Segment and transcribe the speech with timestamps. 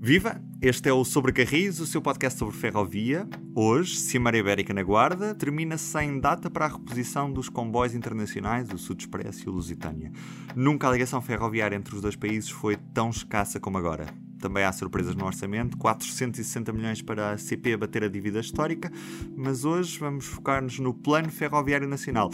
[0.00, 0.40] Viva!
[0.62, 3.28] Este é o Sobre Carris, o seu podcast sobre ferrovia.
[3.52, 8.78] Hoje, Cimeira Ibérica na Guarda termina sem data para a reposição dos comboios internacionais, o
[8.78, 10.12] Sud Express e o Lusitânia.
[10.54, 14.06] Nunca a ligação ferroviária entre os dois países foi tão escassa como agora.
[14.38, 18.90] Também há surpresas no orçamento, 460 milhões para a CP bater a dívida histórica,
[19.36, 22.30] mas hoje vamos focar-nos no Plano Ferroviário Nacional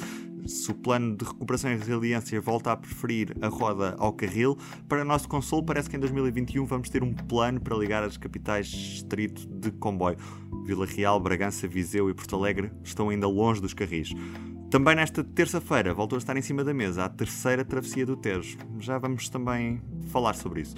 [0.47, 4.59] se o plano de recuperação e resiliência volta a preferir a roda ao carril,
[4.89, 8.67] para nosso consolo parece que em 2021 vamos ter um plano para ligar as capitais
[8.67, 10.19] distrito de comboio.
[10.65, 14.13] Vila Real, Bragança, Viseu e Porto Alegre estão ainda longe dos carris.
[14.71, 18.59] Também nesta terça-feira voltou a estar em cima da mesa a terceira travessia do Tejo.
[18.81, 19.81] Já vamos também
[20.11, 20.75] falar sobre isso.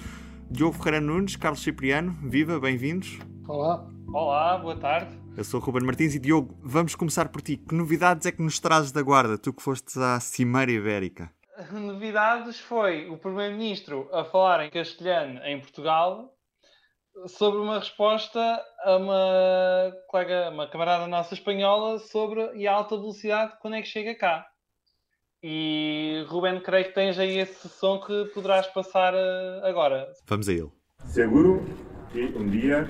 [0.49, 3.19] Diogo Ferreira Nunes, Carlos Cipriano, viva, bem-vindos.
[3.47, 3.85] Olá.
[4.13, 5.13] Olá, boa tarde.
[5.35, 7.57] Eu sou o Ruben Martins e Diogo, vamos começar por ti.
[7.57, 11.29] Que novidades é que nos trazes da Guarda, tu que fostes à Cimeira Ibérica?
[11.71, 16.33] Novidades foi o Primeiro-Ministro a falar em castelhano em Portugal
[17.27, 18.39] sobre uma resposta
[18.83, 23.87] a uma colega, uma camarada nossa espanhola sobre e a alta velocidade quando é que
[23.87, 24.45] chega cá.
[25.41, 30.07] E Ruben, creio que tens aí esse som que poderás passar eh, agora.
[30.27, 30.71] Vamos a ele.
[31.05, 31.63] Seguro
[32.11, 32.87] que um dia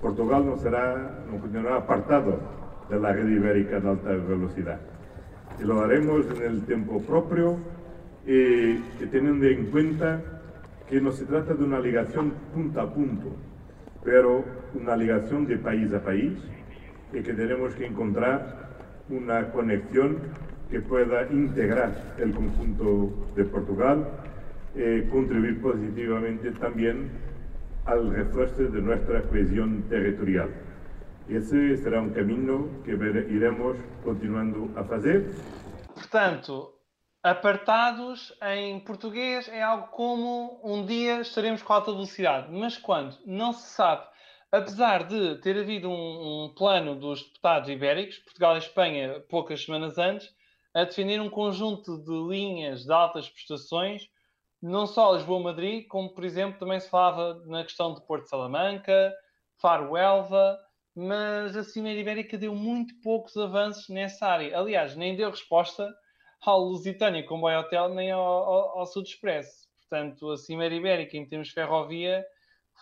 [0.00, 2.40] Portugal no, será, no continuará apartado
[2.88, 4.80] de la red ibérica de alta velocidad.
[5.58, 7.58] Y lo haremos en el tiempo propio
[8.24, 10.22] y, y teniendo en cuenta
[10.88, 13.36] que no se trata de una ligación punto a punto,
[14.04, 16.38] pero una ligación de país a país
[17.12, 18.70] y que tenemos que encontrar
[19.08, 20.18] una conexión
[20.70, 24.06] que pueda integrar el conjunto de Portugal,
[24.74, 27.10] y contribuir positivamente también
[27.86, 30.50] al refuerzo de nuestra cohesión territorial.
[31.28, 35.30] Esse será um caminho que iremos continuando a fazer.
[35.94, 36.72] Portanto,
[37.22, 43.16] apartados em português é algo como um dia estaremos com alta velocidade, mas quando?
[43.26, 44.02] Não se sabe.
[44.52, 49.96] Apesar de ter havido um, um plano dos deputados ibéricos, Portugal e Espanha, poucas semanas
[49.98, 50.28] antes,
[50.74, 54.08] a definir um conjunto de linhas de altas prestações
[54.62, 59.12] não só Lisboa-Madrid, como por exemplo também se falava na questão de Porto Salamanca,
[59.60, 60.58] Faro-Elva,
[60.94, 64.58] mas a Cimeira Ibérica deu muito poucos avanços nessa área.
[64.58, 65.88] Aliás, nem deu resposta
[66.42, 69.68] ao Lusitânia Comboio Hotel nem ao, ao, ao Sud Express.
[69.80, 72.24] Portanto, a Cimeira Ibérica, em termos de ferrovia,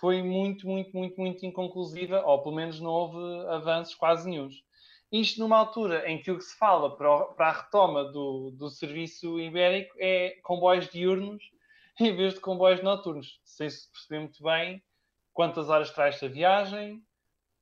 [0.00, 4.48] foi muito, muito, muito, muito inconclusiva, ou pelo menos não houve avanços quase nenhum.
[5.10, 9.40] Isto numa altura em que o que se fala para, a retoma do, do serviço
[9.40, 11.42] ibérico é comboios diurnos
[11.98, 14.82] em vez de comboios noturnos, sem se perceber muito bem
[15.32, 17.02] quantas horas traz esta viagem,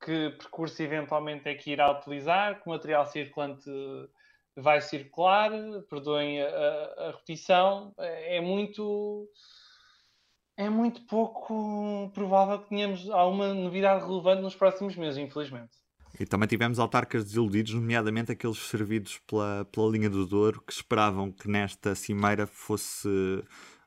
[0.03, 3.69] que percurso eventualmente é que irá utilizar, que material circulante
[4.55, 5.51] vai circular,
[5.89, 9.29] perdoem a, a, a repetição, é muito
[10.57, 15.77] é muito pouco provável que tenhamos alguma novidade relevante nos próximos meses, infelizmente.
[16.19, 21.31] E também tivemos autarcas desiludidos, nomeadamente aqueles servidos pela, pela linha do Douro, que esperavam
[21.31, 23.07] que nesta cimeira fosse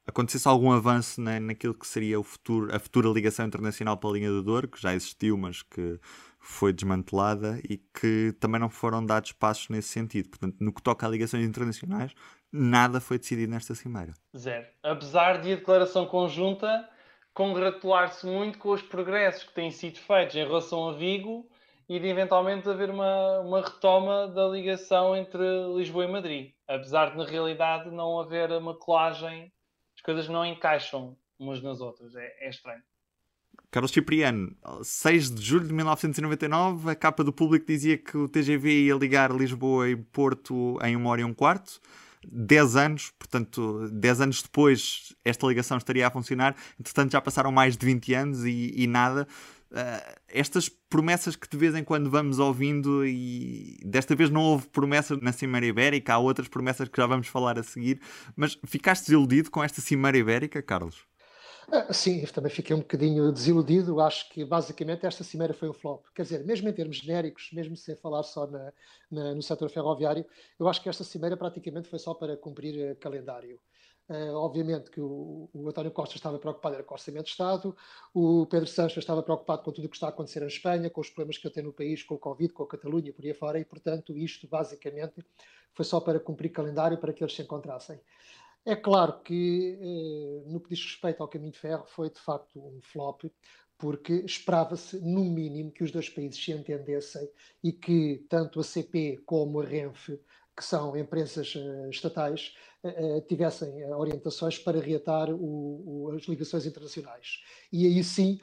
[0.06, 4.12] acontecesse algum avanço na, naquilo que seria o futuro, a futura ligação internacional para a
[4.12, 5.98] linha do Douro, que já existiu, mas que
[6.38, 10.30] foi desmantelada e que também não foram dados passos nesse sentido.
[10.30, 12.12] Portanto, no que toca a ligações internacionais,
[12.52, 14.14] nada foi decidido nesta cimeira.
[14.36, 14.66] Zero.
[14.82, 16.88] Apesar de a declaração conjunta
[17.32, 21.48] congratular-se muito com os progressos que têm sido feitos em relação a Vigo
[21.90, 25.42] e de eventualmente haver uma, uma retoma da ligação entre
[25.76, 26.52] Lisboa e Madrid.
[26.66, 29.52] Apesar de, na realidade, não haver uma colagem
[30.00, 32.14] as coisas não encaixam umas nas outras.
[32.14, 32.80] É, é estranho.
[33.70, 38.86] Carlos Cipriano, 6 de julho de 1999, a capa do público dizia que o TGV
[38.86, 41.80] ia ligar Lisboa e Porto em uma hora e um quarto.
[42.26, 46.56] 10 anos, portanto, 10 anos depois esta ligação estaria a funcionar.
[46.78, 49.28] Entretanto, já passaram mais de 20 anos e, e nada.
[49.70, 54.66] Uh, estas promessas que de vez em quando vamos ouvindo, e desta vez não houve
[54.68, 58.00] promessas na Cimeira Ibérica, há outras promessas que já vamos falar a seguir,
[58.34, 61.06] mas ficaste desiludido com esta Cimeira Ibérica, Carlos?
[61.68, 64.00] Uh, sim, também fiquei um bocadinho desiludido.
[64.00, 66.04] Acho que basicamente esta cimeira foi um flop.
[66.12, 68.72] Quer dizer, mesmo em termos genéricos, mesmo sem falar só na,
[69.08, 70.26] na, no setor ferroviário,
[70.58, 73.60] eu acho que esta cimeira praticamente foi só para cumprir uh, calendário.
[74.10, 77.76] Uh, obviamente que o, o, António Costa estava preocupado era com o Orçamento de Estado,
[78.12, 81.00] o Pedro Sanches estava preocupado com tudo o que está a acontecer em Espanha, com
[81.00, 83.60] os problemas que tem no país, com o Covid, com a Catalunha, por aí fora,
[83.60, 85.24] e portanto isto basicamente
[85.72, 88.00] foi só para cumprir calendário para que eles se encontrassem.
[88.64, 92.58] É claro que uh, no que diz respeito ao caminho de ferro foi de facto
[92.58, 93.22] um flop,
[93.78, 97.30] porque esperava-se, no mínimo, que os dois países se entendessem
[97.62, 100.20] e que tanto a CP como a Renfe
[100.60, 101.54] que são empresas
[101.90, 102.54] estatais,
[103.26, 107.42] tivessem orientações para reatar o, o, as ligações internacionais.
[107.72, 108.38] E aí sim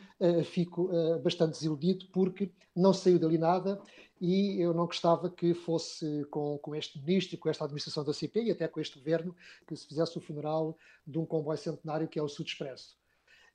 [0.46, 0.90] fico
[1.24, 3.80] bastante desiludido, porque não saiu dali nada
[4.19, 8.46] e eu não gostava que fosse com, com este ministro, com esta administração da CP
[8.46, 9.36] e até com este governo,
[9.68, 10.75] que se fizesse o funeral
[11.06, 12.96] de um comboio centenário que é o Sud Expresso.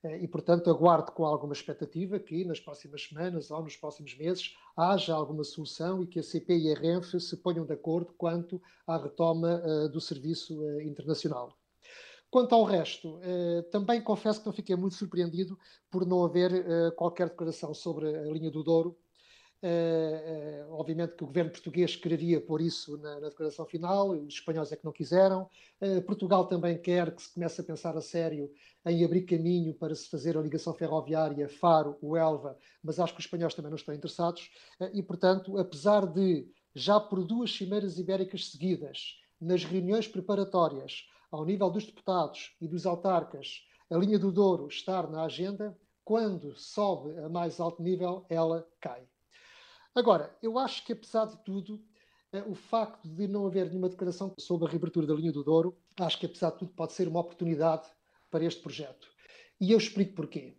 [0.03, 4.55] Eh, e, portanto, aguardo com alguma expectativa que nas próximas semanas ou nos próximos meses
[4.75, 8.61] haja alguma solução e que a CP e a RENF se ponham de acordo quanto
[8.85, 11.57] à retoma uh, do serviço uh, internacional.
[12.29, 13.19] Quanto ao resto,
[13.71, 15.55] também confesso que não fiquei muito surpreendido
[15.91, 16.51] por não haver
[16.95, 18.97] qualquer declaração sobre a linha do Douro
[19.63, 24.33] Uh, uh, obviamente que o governo português quereria pôr isso na, na declaração final, os
[24.33, 25.49] espanhóis é que não quiseram.
[25.79, 28.51] Uh, Portugal também quer que se comece a pensar a sério
[28.85, 33.53] em abrir caminho para se fazer a ligação ferroviária Faro-Elva, mas acho que os espanhóis
[33.53, 34.51] também não estão interessados.
[34.93, 36.45] e, portanto, apesar de
[36.75, 42.85] já por duas cimeiras ibéricas seguidas, nas reuniões preparatórias, ao nível dos deputados e dos
[42.85, 48.67] autarcas, a linha do Douro estar na agenda, quando sobe a mais alto nível, ela
[48.81, 49.07] cai.
[49.95, 51.79] Agora, eu acho que, apesar de tudo,
[52.31, 55.77] eh, o facto de não haver nenhuma declaração sobre a reabertura da linha do Douro,
[55.99, 57.87] acho que, apesar de tudo, pode ser uma oportunidade
[58.31, 59.07] para este projeto.
[59.61, 60.57] E eu explico porquê.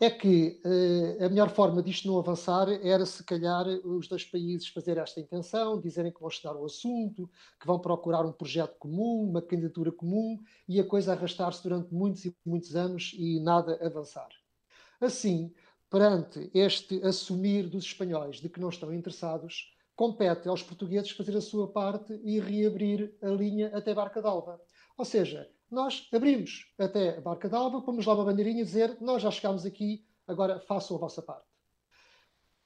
[0.00, 4.68] É que uh, a melhor forma disto não avançar era, se calhar, os dois países
[4.68, 7.28] fazer esta intenção, dizerem que vão estudar o assunto,
[7.60, 10.38] que vão procurar um projeto comum, uma candidatura comum,
[10.68, 14.28] e a coisa arrastar-se durante muitos e muitos anos e nada avançar.
[15.00, 15.52] Assim,
[15.90, 21.40] perante este assumir dos espanhóis de que não estão interessados, compete aos portugueses fazer a
[21.40, 24.60] sua parte e reabrir a linha até Barca d'Alva.
[24.96, 29.30] Ou seja, nós abrimos até Barca d'Alva, pomos lá uma bandeirinha e dizer nós já
[29.30, 31.46] chegámos aqui, agora façam a vossa parte.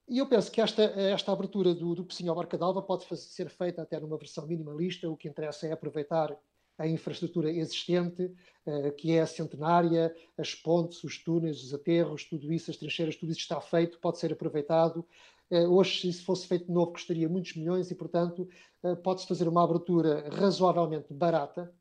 [0.08, 3.22] E eu penso que esta, esta abertura do, do Pocinho ao Barca d'Alva pode fazer,
[3.22, 6.36] ser feita até numa versão minimalista, o que interessa é aproveitar
[6.78, 8.32] a infraestrutura existente,
[8.66, 13.16] eh, que é a centenária, as pontes, os túneis, os aterros, tudo isso, as trincheiras,
[13.16, 15.06] tudo isso está feito, pode ser aproveitado.
[15.50, 18.48] Eh, hoje, se isso fosse feito de novo, custaria muitos milhões e, portanto,
[18.82, 21.72] eh, pode-se fazer uma abertura razoavelmente barata.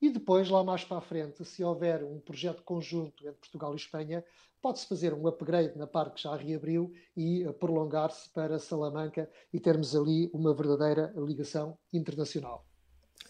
[0.00, 3.76] E depois, lá mais para a frente, se houver um projeto conjunto entre Portugal e
[3.76, 4.24] Espanha,
[4.60, 9.96] pode-se fazer um upgrade na parte que já reabriu e prolongar-se para Salamanca e termos
[9.96, 12.66] ali uma verdadeira ligação internacional.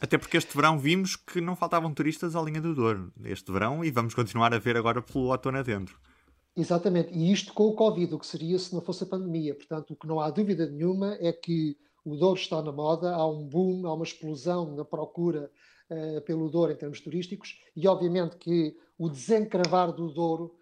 [0.00, 3.12] Até porque este verão vimos que não faltavam turistas à linha do Douro.
[3.24, 5.98] Este verão, e vamos continuar a ver agora pelo outono adentro.
[6.56, 9.54] Exatamente, e isto com o Covid, o que seria se não fosse a pandemia.
[9.54, 13.26] Portanto, o que não há dúvida nenhuma é que o Douro está na moda, há
[13.28, 15.50] um boom, há uma explosão na procura
[15.90, 20.54] uh, pelo Douro em termos turísticos, e obviamente que o desencravar do Douro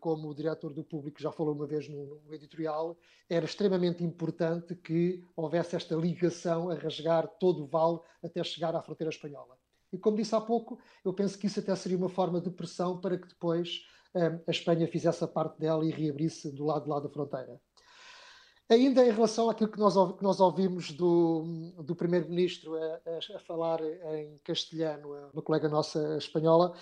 [0.00, 2.96] como o diretor do público já falou uma vez no, no, editorial,
[3.28, 8.82] era extremamente importante que houvesse esta ligação a rasgar todo o vale até chegar à
[8.82, 9.56] fronteira espanhola.
[9.92, 13.00] E como disse há pouco, eu penso que isso até seria uma forma de pressão
[13.00, 16.90] para que depois um, a Espanha fizesse a parte dela e reabrisse do lado de
[16.90, 17.60] lá da fronteira.
[18.68, 23.80] Ainda em relação àquilo que nós, que nós ouvimos do, do Primeiro-Ministro a, a, falar
[23.82, 26.74] em castelhano, uma colega nossa espanhola,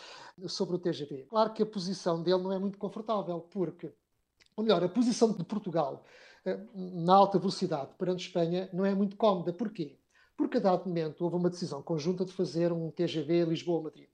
[0.46, 1.26] sobre o TGV.
[1.28, 3.92] Claro que a posição dele não é muito confortável, porque,
[4.56, 6.04] ou melhor, a posição de Portugal
[6.44, 9.52] eh, na alta velocidade perante Espanha não é muito cómoda.
[9.52, 9.98] Porquê?
[10.36, 14.08] Porque a dado momento houve uma decisão conjunta de fazer um TGV Lisboa-Madrid.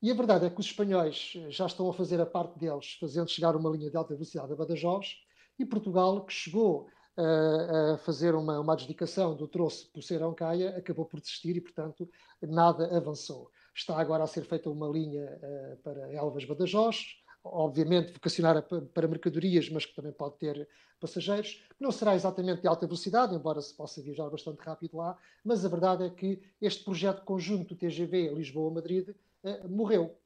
[0.00, 3.28] E a verdade é que os espanhóis já estão a fazer a parte deles, fazendo
[3.28, 5.26] chegar uma linha de alta velocidade a Badajoz,
[5.58, 11.04] e Portugal, que chegou a, a fazer uma, uma adjudicação do troço Poceirão Caia, acabou
[11.04, 12.08] por desistir e, portanto,
[12.40, 13.50] nada avançou.
[13.74, 19.68] Está agora a ser feita uma linha uh, para Elvas Badajoz, obviamente vocacionada para mercadorias,
[19.70, 20.68] mas que também pode ter
[21.00, 21.62] passageiros.
[21.78, 25.68] Não será exatamente de alta velocidade, embora se possa viajar bastante rápido lá, mas a
[25.68, 30.16] verdade é que este projeto conjunto TGV Lisboa-Madrid uh, morreu.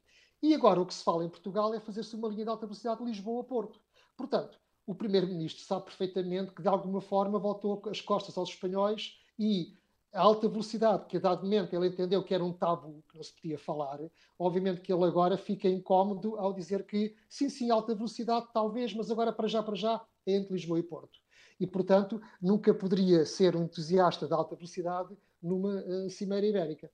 [0.42, 3.04] E agora o que se fala em Portugal é fazer-se uma linha de alta velocidade
[3.04, 3.80] Lisboa-Porto.
[4.16, 9.74] Portanto, o primeiro-ministro sabe perfeitamente que, de alguma forma, voltou as costas aos espanhóis e
[10.12, 13.24] a alta velocidade, que a dado momento ele entendeu que era um tabu que não
[13.24, 13.98] se podia falar,
[14.38, 19.10] obviamente que ele agora fica incómodo ao dizer que sim, sim, alta velocidade, talvez, mas
[19.10, 21.18] agora para já, para já, é entre Lisboa e Porto.
[21.58, 26.90] E, portanto, nunca poderia ser um entusiasta da alta velocidade numa uh, cimeira ibérica.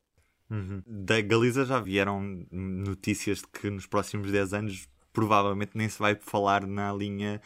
[0.51, 0.83] Uhum.
[0.87, 4.89] Da Galiza já vieram notícias de que nos próximos 10 anos
[5.19, 7.43] provavelmente nem se vai falar na linha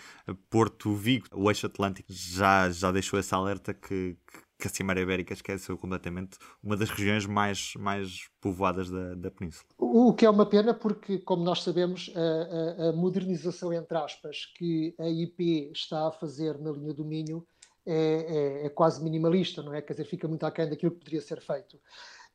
[0.51, 1.27] Porto-Vigo.
[1.33, 4.15] O eixo Atlântico já, já deixou essa alerta que,
[4.59, 9.65] que a Cimeira Ibérica esqueceu completamente uma das regiões mais, mais povoadas da, da Península.
[9.79, 14.45] O que é uma pena porque, como nós sabemos, a, a, a modernização, entre aspas,
[14.55, 17.43] que a IP está a fazer na linha do Minho
[17.87, 19.81] é, é, é, quase minimalista, não é?
[19.81, 21.81] Quer dizer, fica muito aquém daquilo que poderia ser feito.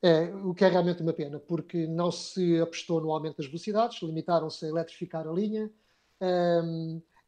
[0.01, 4.01] É, o que é realmente uma pena, porque não se apostou no aumento das velocidades,
[4.01, 5.71] limitaram-se a eletrificar a linha.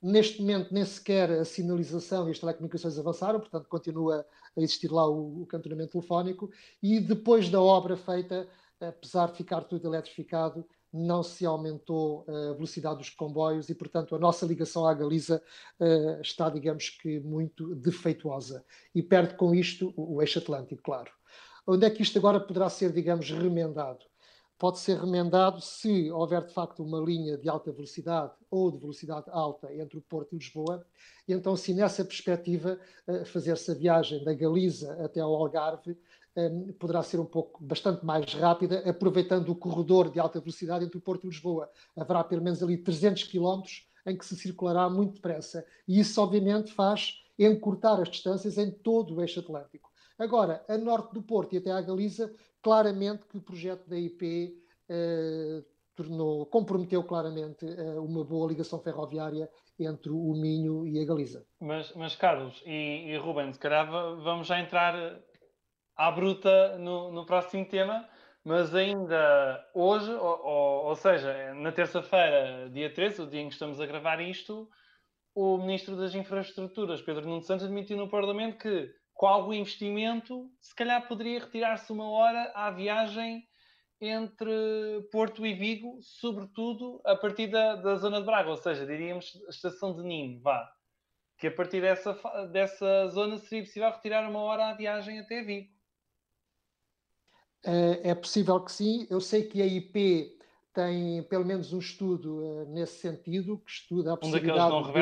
[0.02, 5.06] Neste momento, nem sequer a sinalização e as telecomunicações avançaram, portanto, continua a existir lá
[5.10, 6.50] o, o cantonamento telefónico.
[6.82, 8.48] E depois da obra feita,
[8.80, 14.20] apesar de ficar tudo eletrificado, não se aumentou a velocidade dos comboios e, portanto, a
[14.20, 15.42] nossa ligação à Galiza
[15.80, 18.64] uh, está, digamos que, muito defeituosa.
[18.96, 21.12] E perde com isto o eixo Atlântico, claro.
[21.72, 24.04] Onde é que isto agora poderá ser, digamos, remendado?
[24.58, 29.28] Pode ser remendado se houver de facto uma linha de alta velocidade ou de velocidade
[29.30, 30.84] alta entre o Porto e Lisboa,
[31.28, 35.96] e então, se nessa perspectiva uh, fazer-se a viagem da Galiza até ao Algarve,
[36.36, 40.98] um, poderá ser um pouco bastante mais rápida, aproveitando o corredor de alta velocidade entre
[40.98, 41.70] o Porto e Lisboa.
[41.96, 43.62] Haverá pelo menos ali 300 km
[44.08, 45.64] em que se circulará muito depressa.
[45.88, 49.89] E isso, obviamente, faz encurtar as distâncias em todo o eixo Atlântico.
[50.20, 54.54] Agora, a norte do Porto e até à Galiza, claramente que o projeto da IP
[54.90, 55.64] eh,
[55.96, 59.50] tornou, comprometeu claramente eh, uma boa ligação ferroviária
[59.80, 61.46] entre o Minho e a Galiza.
[61.60, 64.94] Mas, mas Carlos e, e Rubens, se calhar vamos já entrar
[65.96, 68.08] à bruta no, no próximo tema,
[68.44, 73.54] mas ainda hoje, ou, ou, ou seja, na terça-feira, dia 13, o dia em que
[73.54, 74.70] estamos a gravar isto,
[75.36, 80.74] o Ministro das Infraestruturas, Pedro Nuno Santos, admitiu no Parlamento que, com algum investimento, se
[80.74, 83.46] calhar poderia retirar-se uma hora à viagem
[84.00, 84.50] entre
[85.12, 89.50] Porto e Vigo, sobretudo a partir da, da zona de Braga, ou seja, diríamos a
[89.50, 90.74] estação de Ninho, vá.
[91.38, 92.14] Que a partir dessa,
[92.50, 95.70] dessa zona seria possível retirar uma hora à viagem até Vigo.
[98.02, 99.06] É possível que sim.
[99.10, 100.40] Eu sei que a IP
[100.74, 104.94] tem pelo menos um estudo uh, nesse sentido, que estuda a possibilidade um de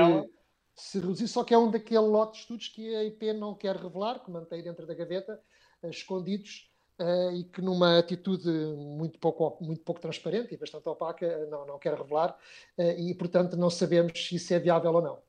[0.78, 3.76] se reduzir, só que é um daquele lote de estudos que a IP não quer
[3.76, 5.42] revelar, que mantém dentro da gaveta,
[5.82, 11.46] uh, escondidos, uh, e que numa atitude muito pouco, muito pouco transparente e bastante opaca,
[11.48, 12.38] não, não quer revelar,
[12.78, 15.28] e portanto não sabemos se isso é viável ou não.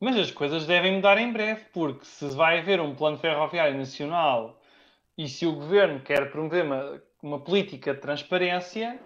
[0.00, 4.58] Mas as coisas devem mudar em breve, porque se vai haver um plano ferroviário nacional
[5.16, 8.98] e se o governo quer promover uma, uma política de transparência,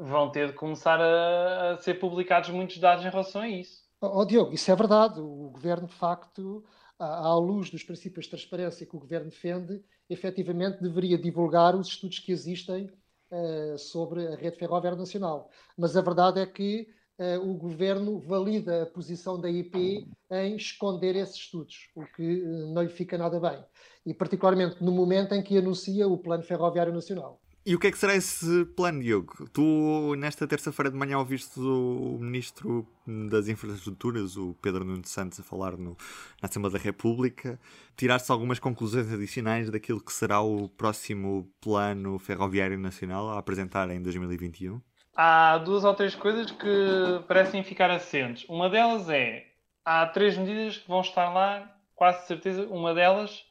[0.00, 3.81] vão ter de começar a, a, ser publicados muitos dados em relação a isso.
[4.04, 5.20] Oh, Diogo, isso é verdade.
[5.20, 6.64] O governo, de facto,
[6.98, 9.80] à, luz dos princípios de transparência que o governo defende,
[10.10, 12.90] efetivamente deveria divulgar os estudos que existem
[13.30, 15.48] uh, sobre a rede ferroviária nacional.
[15.78, 21.14] Mas a verdade é que uh, o governo valida a posição da IP em esconder
[21.14, 23.64] esses estudos, o que uh, não lhe fica nada bem.
[24.04, 27.41] E particularmente no momento em que anuncia o Plano Ferroviário Nacional.
[27.64, 29.48] E o que é que será esse plano, Diogo?
[29.52, 32.86] Tu, nesta terça-feira de manhã, ouviste o Ministro
[33.30, 35.96] das Infraestruturas, o Pedro Nuno Santos, a falar no,
[36.40, 37.60] na Assembleia da República.
[37.96, 44.02] Tiraste algumas conclusões adicionais daquilo que será o próximo Plano Ferroviário Nacional a apresentar em
[44.02, 44.80] 2021?
[45.14, 48.48] há duas ou três coisas que parecem ficar assentes.
[48.48, 49.46] Uma delas é,
[49.84, 53.44] há três medidas que vão estar lá, quase certeza, uma delas,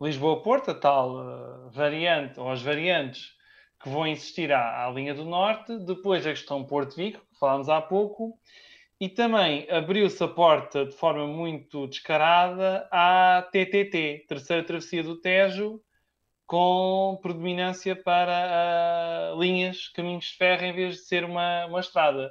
[0.00, 3.34] Lisboa-Porto, a tal uh, variante, ou as variantes
[3.82, 7.80] que vão existir à, à, linha do Norte, depois a questão Porto-Vigo, que falámos há
[7.80, 8.38] pouco,
[9.00, 15.80] e também abriu-se a porta de forma muito descarada à TTT, Terceira Travessia do Tejo,
[16.46, 22.30] com predominância para uh, linhas, caminhos de ferro, em vez de ser uma, uma estrada,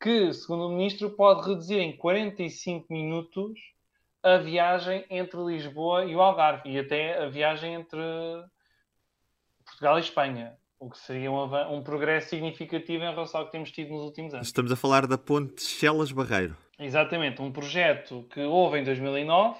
[0.00, 3.58] que, segundo o ministro, pode reduzir em 45 minutos
[4.22, 8.00] a viagem entre Lisboa e o Algarve e até a viagem entre
[9.64, 13.70] Portugal e Espanha, o que seria um, um progresso significativo em relação ao que temos
[13.70, 14.46] tido nos últimos anos.
[14.46, 16.56] Estamos a falar da ponte Chelas-Barreiro.
[16.78, 19.58] Exatamente, um projeto que houve em 2009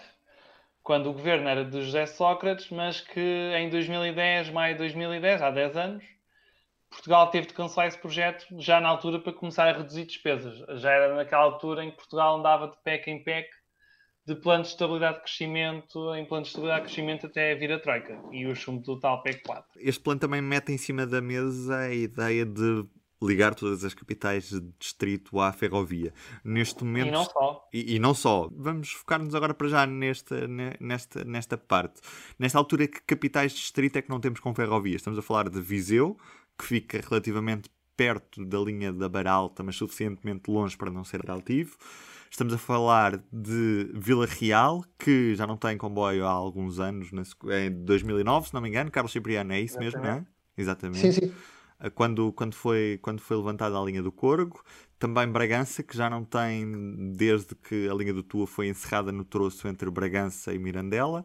[0.83, 5.51] quando o governo era de José Sócrates, mas que em 2010, maio de 2010, há
[5.51, 6.05] 10 anos,
[6.89, 10.59] Portugal teve de cancelar esse projeto já na altura para começar a reduzir despesas.
[10.81, 13.49] Já era naquela altura em que Portugal andava de PEC em PEC
[14.31, 17.81] de plano de estabilidade de crescimento em plano de estabilidade de crescimento até vir a
[17.81, 19.65] Troika e o chumbo total PEC 4.
[19.77, 22.87] Este plano também mete em cima da mesa a ideia de
[23.23, 26.15] ligar todas as capitais de distrito à ferrovia.
[26.45, 27.09] Neste momento.
[27.09, 27.69] E não só.
[27.73, 28.49] E, e não só.
[28.53, 30.47] Vamos focar-nos agora para já nesta,
[30.81, 32.01] nesta, nesta parte.
[32.39, 34.97] Nesta altura, que capitais de distrito é que não temos com ferrovia?
[34.97, 36.17] Estamos a falar de Viseu,
[36.57, 37.69] que fica relativamente
[38.01, 41.77] perto da linha da Baralta, mas suficientemente longe para não ser altivo.
[42.31, 47.71] Estamos a falar de Vila Real, que já não tem comboio há alguns anos, em
[47.85, 48.91] 2009, se não me engano.
[48.91, 49.97] Carlos Cipriano, é isso Exatamente.
[49.97, 50.27] mesmo, não é?
[50.57, 51.13] Exatamente.
[51.13, 51.33] Sim, sim.
[51.95, 54.65] quando, quando, foi, quando foi levantada a linha do Corgo.
[54.99, 59.27] Também Bragança, que já não tem, desde que a linha do Tua foi encerrada no
[59.27, 61.23] troço entre Bragança e Mirandela.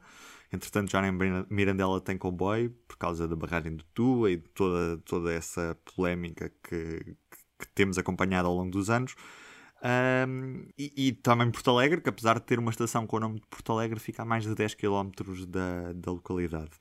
[0.56, 1.12] Entretanto, já nem
[1.50, 6.52] Mirandela tem comboio, por causa da barragem do Tua e de toda, toda essa polémica
[6.64, 7.16] que,
[7.60, 9.16] que, temos acompanhado ao longo dos anos.
[10.28, 13.36] Um, e, e, também Porto Alegre, que apesar de ter uma estação com o nome
[13.36, 15.12] de Porto Alegre, fica a mais de 10 km
[15.48, 16.72] da, da localidade.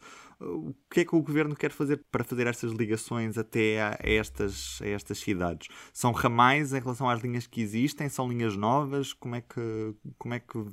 [0.41, 4.81] O que é que o governo quer fazer para fazer estas ligações até a, estas,
[4.81, 5.69] a estas cidades?
[5.93, 8.09] São ramais em relação às linhas que existem?
[8.09, 9.13] São linhas novas?
[9.13, 10.65] Como é que, como é que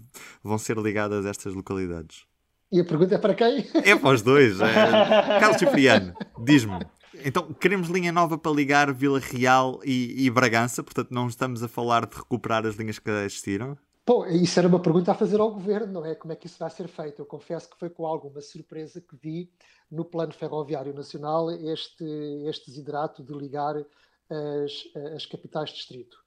[0.43, 2.30] vão ser ligadas estas localidades?
[2.71, 3.67] E a pergunta é para quem?
[3.83, 4.61] É para os dois.
[4.61, 4.73] É...
[5.39, 6.13] Carlos Cipriano,
[6.43, 6.79] diz-me.
[7.25, 11.67] Então, queremos linha nova para ligar Vila Real e, e, Bragança, portanto, não estamos a
[11.67, 13.77] falar de recuperar as linhas que existiram?
[14.05, 16.15] Bom, isso era uma pergunta a fazer ao governo, não é?
[16.15, 17.21] Como é que isso vai ser feito?
[17.21, 19.51] Eu confesso que foi com alguma surpresa que vi
[19.91, 22.03] no Plano Ferroviário Nacional este,
[22.47, 24.71] este desidrato de ligar as,
[25.15, 26.17] as capitais de distrito.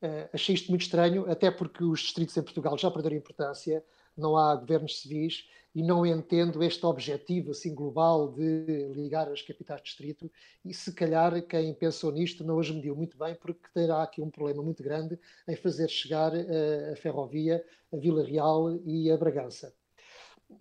[0.00, 3.84] Uh, achei isto muito estranho, até porque os distritos em Portugal já perderam importância,
[4.20, 9.80] não há governos civis e não entendo este objetivo assim global de ligar as capitais
[9.80, 10.30] de distrito.
[10.64, 14.30] E se calhar quem pensou nisto não as mediu muito bem porque terá aqui um
[14.30, 19.72] problema muito grande em fazer chegar a, a ferrovia a Vila Real e a Bragança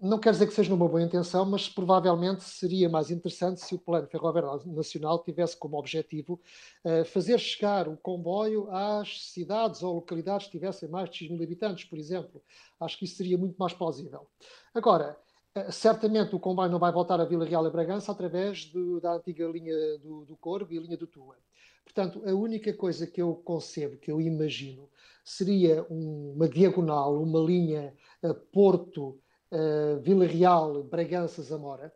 [0.02, 3.80] não quer dizer que seja uma boa intenção, mas provavelmente seria mais interessante se o
[3.80, 6.40] Plano Ferroviário Nacional tivesse como objetivo
[6.84, 11.42] uh, fazer chegar o comboio às cidades ou localidades que tivessem mais de X mil
[11.42, 12.44] habitantes, por exemplo.
[12.80, 14.28] Acho que isso seria muito mais plausível.
[14.74, 15.18] Agora,
[15.58, 19.14] uh, certamente o comboio não vai voltar a Vila Real e Bragança através do, da
[19.14, 21.38] antiga linha do, do Corvo e linha do Tua.
[21.86, 24.90] Portanto, a única coisa que eu concebo, que eu imagino,
[25.24, 29.18] seria um, uma diagonal, uma linha uh, Porto
[29.52, 31.94] uh, Vila Real, Bragança, Zamora,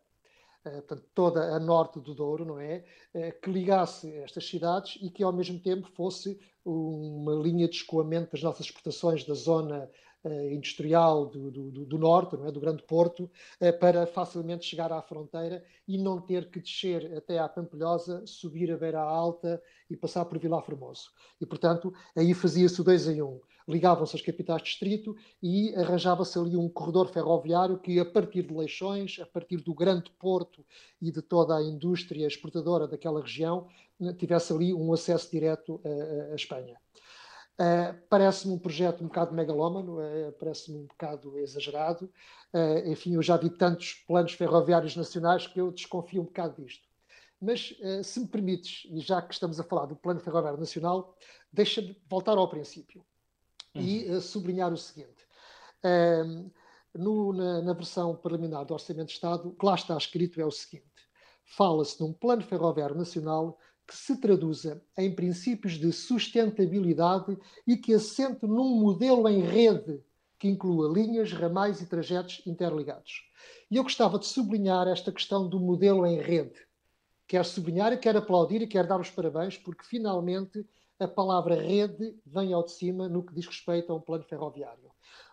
[0.65, 2.83] uh, portanto, toda a norte do Douro, não é?
[3.13, 8.31] Uh, que ligasse estas cidades e que ao mesmo tempo fosse uma linha de escoamento
[8.31, 9.89] das nossas exportações da zona
[10.51, 12.51] industrial do, do, do, norte, não é?
[12.51, 13.27] do Grande Porto,
[13.79, 18.77] para facilmente chegar à fronteira e não ter que descer até à Pampilhosa, subir a
[18.77, 21.09] Beira Alta e passar por Vila Formoso.
[21.41, 26.37] E, portanto, aí fazia-se o dois em um ligavam-se as capitais de distrito e arranjava-se
[26.37, 30.65] ali um corredor ferroviário que, a partir de Leixões, a partir do grande porto
[31.01, 33.67] e de toda a indústria exportadora daquela região,
[34.17, 35.81] tivesse ali um acesso direto
[36.31, 36.77] à, Espanha.
[37.59, 42.11] Uh, parece-me um projeto um bocado megalómano, uh, parece-me um bocado exagerado.
[42.51, 46.89] Uh, enfim, eu já vi tantos planos ferroviários nacionais que eu desconfio um bocado disto.
[47.39, 51.17] Mas, se me permites, e já que estamos a falar do Plano Ferroviário Nacional,
[51.51, 53.03] deixa-me voltar ao princípio
[53.75, 55.25] e uh, sublinhar o seguinte.
[56.93, 60.45] no, na, na, versão preliminar do Orçamento de Estado, o que lá está escrito é
[60.45, 60.85] o seguinte:
[61.45, 63.57] fala-se de um plano ferroviário nacional
[63.87, 70.01] que se traduza em princípios de sustentabilidade e que assente num modelo em rede
[70.39, 73.23] que inclua linhas, ramais e trajetos interligados.
[73.69, 76.59] E eu gostava de sublinhar esta questão do modelo em rede.
[77.27, 80.65] Quero sublinhar quero aplaudir e quero dar os parabéns, porque finalmente
[81.01, 84.91] a palavra rede vem ao de cima no que diz respeito a um plano ferroviário.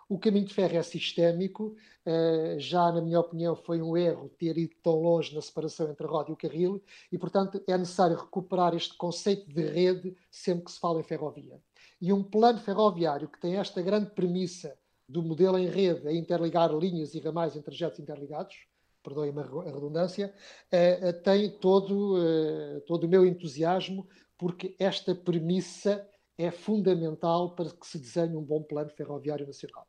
[0.09, 1.77] O caminho de ferro é sistémico,
[2.07, 6.07] eh, já na minha opinião foi um erro ter ido tão longe na separação entre
[6.07, 10.65] a roda e o carril e, portanto, é necessário recuperar este conceito de rede sempre
[10.65, 11.61] que se fala em ferrovia.
[12.01, 14.75] E um plano ferroviário que tem esta grande premissa
[15.07, 18.57] do modelo em rede a interligar linhas e ramais em trajetos interligados,
[19.03, 20.35] perdoem-me a redundância,
[20.73, 22.17] eh, eh, tem todo,
[22.87, 28.63] todo o meu entusiasmo porque esta premissa é fundamental para que se desenhe um bom
[28.63, 29.87] plano ferroviário nacional.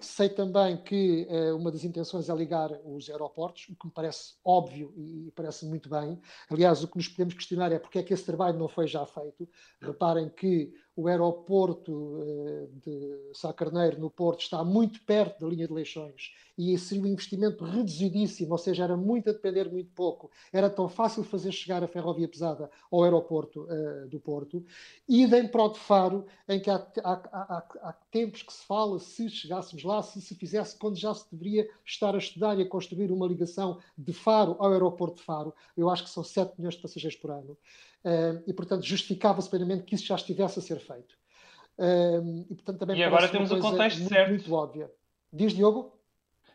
[0.00, 4.34] Sei também que eh, uma das intenções é ligar os aeroportos, o que me parece
[4.44, 6.20] óbvio e, parece muito bem.
[6.50, 9.04] Aliás, o que nos podemos questionar é porque é que esse trabalho não foi já
[9.06, 9.48] feito.
[9.80, 15.66] Reparem que o aeroporto eh, de Sá Carneiro, no Porto, está muito perto da linha
[15.66, 20.30] de Leixões e seria um investimento reduzidíssimo, ou seja, era muito a depender muito pouco.
[20.52, 24.64] Era tão fácil fazer chegar a ferrovia pesada ao aeroporto uh, do Porto.
[25.08, 29.00] Idem para o de Faro, em que há, há, há, há, tempos que se fala,
[29.00, 32.68] se chegássemos lá, se se fizesse, quando já se deveria estar a estudar e a
[32.68, 35.52] construir uma ligação de Faro ao aeroporto de Faro.
[35.76, 37.58] Eu acho que são 7 milhões de passageiros por ano
[38.46, 41.16] e, portanto, justificava-se plenamente que isso já estivesse a ser feito.
[42.50, 44.30] e, portanto, também e agora temos o contexto muito, certo.
[44.30, 44.90] Muito óbvia.
[45.32, 45.94] Diz, Diogo?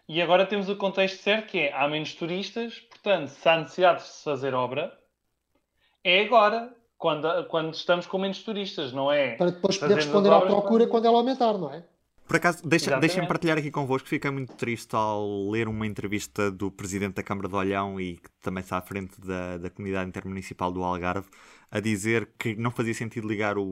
[0.08, 4.02] E agora temos o contexto certo, que é, há menos turistas, portanto, se há necessidade
[4.02, 4.98] de se fazer obra,
[6.04, 9.36] é agora, quando, quando estamos com menos turistas, não é?
[9.36, 11.84] Para depois poder responder à procura quando ela aumentar, não é?
[12.30, 16.70] Por acaso, deixa, deixem-me partilhar aqui convosco, fiquei muito triste ao ler uma entrevista do
[16.70, 20.72] Presidente da Câmara de Olhão e que também está à frente da, da Comunidade Intermunicipal
[20.72, 21.28] do Algarve,
[21.72, 23.64] a dizer que não fazia sentido ligar o,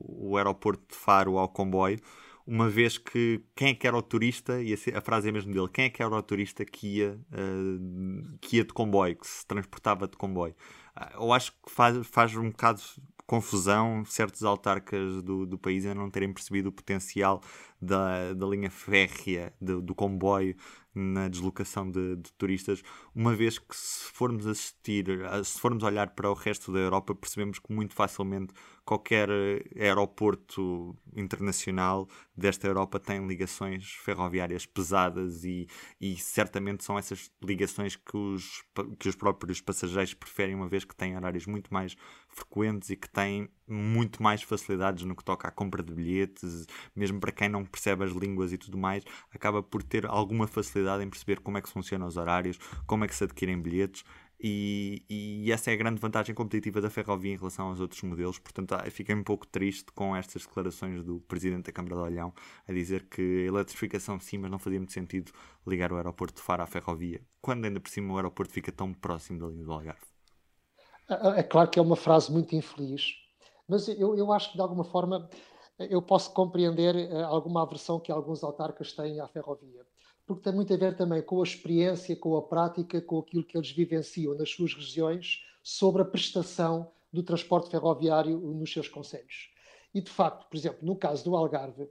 [0.00, 2.00] o aeroporto de Faro ao comboio,
[2.46, 5.68] uma vez que quem é que era o turista, e a, frase é mesmo dele,
[5.70, 9.46] quem é que era o turista que ia, uh, que ia de comboio, que se
[9.46, 10.54] transportava de comboio.
[10.96, 12.80] Uh, eu acho que faz, faz um bocado
[13.26, 17.42] confusão certos autarcas do, do país ainda não terem percebido o potencial
[17.80, 20.56] da, da linha férrea, do, do comboio
[20.94, 22.82] na deslocação de, de, turistas,
[23.14, 25.06] uma vez que se formos assistir,
[25.44, 28.54] se formos olhar para o resto da Europa, percebemos que muito facilmente
[28.86, 29.28] qualquer
[29.76, 35.66] aeroporto internacional desta Europa tem ligações ferroviárias pesadas e,
[36.00, 38.64] e certamente são essas ligações que os,
[38.98, 41.96] que os próprios passageiros preferem, uma vez que têm horários muito mais
[42.28, 47.18] frequentes e que têm muito mais facilidades no que toca à compra de bilhetes, mesmo
[47.18, 51.10] para quem não percebe as línguas e tudo mais, acaba por ter alguma facilidade em
[51.10, 54.04] perceber como é que funcionam os horários, como é que se adquirem bilhetes.
[54.38, 58.38] E, e essa é a grande vantagem competitiva da ferrovia em relação aos outros modelos.
[58.38, 62.34] Portanto, ah, fiquei um pouco triste com estas declarações do Presidente da Câmara de Olhão
[62.68, 65.32] a dizer que a eletrificação sim, mas não fazia muito sentido
[65.66, 68.92] ligar o aeroporto de Faro à ferrovia, quando ainda por cima o aeroporto fica tão
[68.92, 70.04] próximo da linha do Algarve.
[71.08, 73.14] É, é claro que é uma frase muito infeliz,
[73.66, 75.28] mas eu, eu acho que de alguma forma
[75.78, 79.85] eu posso compreender uh, alguma aversão que alguns autarcas têm à ferrovia,
[80.26, 83.56] porque tem muito a ver também com a experiência, com a prática, com aquilo que
[83.56, 89.50] eles vivenciam nas suas regiões sobre a prestação do transporte ferroviário nos seus conselhos.
[89.94, 91.88] E de facto, por exemplo, no caso do Algarve, uh,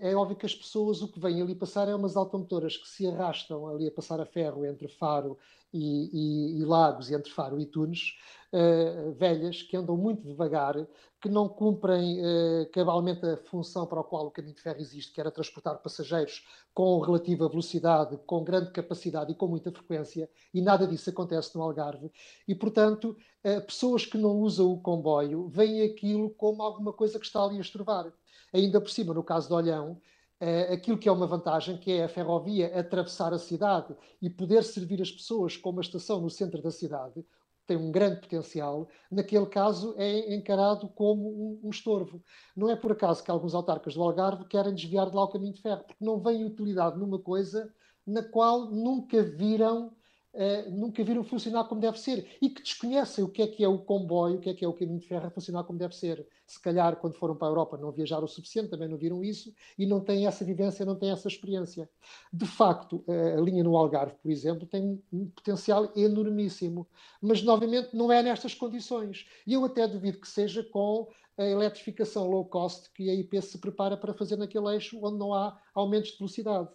[0.00, 3.06] é óbvio que as pessoas o que vêm ali passar é umas automotoras que se
[3.06, 5.38] arrastam ali a passar a ferro entre Faro
[5.72, 8.14] e, e, e Lagos, entre Faro e Tunes,
[8.52, 10.74] uh, velhas que andam muito devagar,
[11.20, 15.12] que não cumprem uh, cabalmente a função para a qual o caminho de ferro existe,
[15.12, 20.60] que era transportar passageiros com relativa velocidade, com grande capacidade e com muita frequência, e
[20.60, 22.10] nada disso acontece no Algarve.
[22.46, 27.26] E, portanto, uh, pessoas que não usam o comboio veem aquilo como alguma coisa que
[27.26, 28.12] está ali a estrovar.
[28.52, 29.98] Ainda por cima, no caso de Olhão,
[30.42, 34.64] uh, aquilo que é uma vantagem, que é a ferrovia atravessar a cidade e poder
[34.64, 37.24] servir as pessoas com uma estação no centro da cidade,
[37.64, 42.20] tem um grande potencial, naquele caso é encarado como um, um, estorvo.
[42.56, 45.54] Não é por acaso que alguns autarcas do Algarve querem desviar de lá o caminho
[45.54, 47.72] de ferro, porque não vem utilidade numa coisa
[48.04, 49.92] na qual nunca viram
[50.34, 53.68] uh, nunca viram funcionar como deve ser e que desconhecem o que é que é
[53.68, 55.94] o comboio, o que é que é o caminho de ferro a funcionar como deve
[55.94, 56.26] ser.
[56.46, 59.54] Se calhar, quando foram para a Europa, não viajaram o suficiente, também não viram isso
[59.78, 61.88] e não têm essa vivência, não têm essa experiência.
[62.32, 66.86] De facto, a linha no Algarve, por exemplo, tem um potencial enormíssimo,
[67.20, 69.26] mas, novamente, não é nestas condições.
[69.46, 73.56] E eu até duvido que seja com a eletrificação low cost que a IP se
[73.58, 76.68] prepara para fazer naquele eixo onde não há aumentos de velocidade.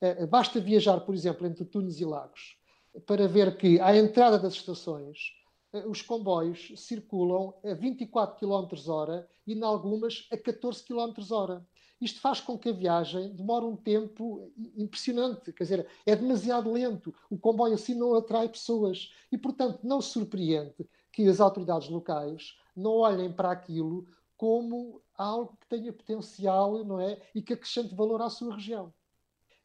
[0.00, 2.58] Eh, basta viajar, por exemplo, entre Tunes e Lagos
[3.06, 5.32] para ver que, à entrada das estações,
[5.72, 11.66] eh, os comboios circulam a 24 km hora e, em algumas, a 14 km hora.
[12.00, 17.14] Isto faz com que a viagem demore um tempo impressionante, quer dizer, é demasiado lento.
[17.30, 22.92] O comboio assim não atrai pessoas e, portanto, não surpreende que as autoridades locais não
[22.98, 28.28] olhem para aquilo como algo que tenha potencial, não é, e que acrescente valor à
[28.28, 28.92] sua região.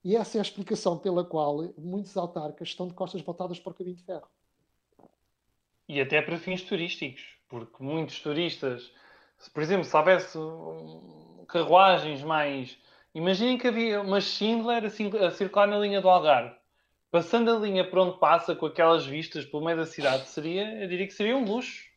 [0.03, 3.75] E essa é a explicação pela qual muitos autarcas estão de costas voltadas para o
[3.75, 4.27] caminho de ferro.
[5.87, 8.91] E até para fins turísticos, porque muitos turistas,
[9.53, 10.37] por exemplo, se houvesse
[11.47, 12.77] carruagens mais.
[13.13, 16.55] Imaginem que havia uma Schindler a circular na linha do Algarve.
[17.11, 20.87] Passando a linha por onde passa, com aquelas vistas pelo meio da cidade, seria, eu
[20.87, 21.88] diria que seria um luxo.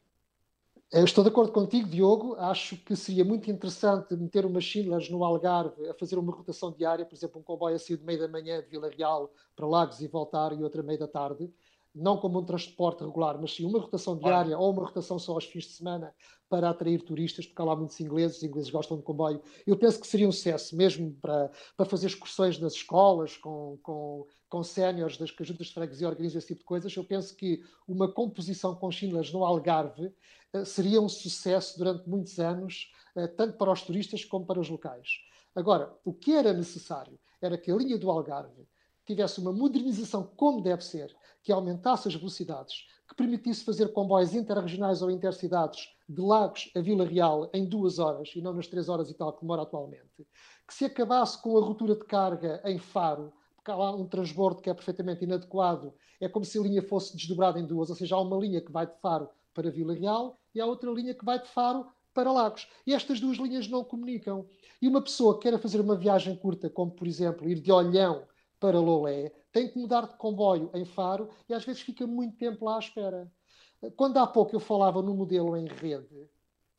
[0.94, 2.36] Eu estou de acordo contigo, Diogo.
[2.36, 7.06] Acho que seria muito interessante meter umas Schindlers no Algarve a fazer uma rotação diária,
[7.06, 10.02] por exemplo, um comboio a sair de meio da manhã de Vila Real para Lagos
[10.02, 11.50] e voltar e outra meio da tarde.
[11.94, 15.44] Não como um transporte regular, mas sim uma rotação diária ou uma rotação só aos
[15.44, 16.14] fins de semana
[16.48, 19.42] para atrair turistas, porque há lá muitos ingleses, os ingleses gostam de comboio.
[19.66, 24.26] Eu penso que seria um sucesso mesmo para, para fazer excursões nas escolas, com, com,
[24.48, 26.94] com séniores das juntas de freguesia organizam esse tipo de coisas.
[26.94, 30.14] Eu penso que uma composição com Schindlers no Algarve
[30.52, 34.68] eh, seria um sucesso durante muitos anos, eh, tanto para os turistas como para os
[34.68, 35.08] locais.
[35.54, 38.66] Agora, o que era necessário era que a linha do Algarve
[39.04, 45.02] tivesse uma modernização como deve ser, que aumentasse as velocidades, que permitisse fazer comboios interregionais
[45.02, 49.10] ou intercidades de Lagos a Vila Real em duas horas e não nas três horas
[49.10, 50.26] e tal que demora atualmente,
[50.66, 54.62] que se acabasse com a ruptura de carga em Faro, porque há lá um transbordo
[54.62, 58.14] que é perfeitamente inadequado, é como se a linha fosse desdobrada em duas, ou seja,
[58.14, 61.24] há uma linha que vai de Faro para Vila Real e há outra linha que
[61.24, 62.68] vai de Faro para Lagos.
[62.86, 64.46] E estas duas linhas não comunicam.
[64.80, 68.24] E uma pessoa que queira fazer uma viagem curta, como por exemplo ir de Olhão
[68.62, 72.64] para Lolé, tem que mudar de comboio em Faro e às vezes fica muito tempo
[72.64, 73.28] lá à espera.
[73.96, 76.30] Quando há pouco eu falava no modelo em rede,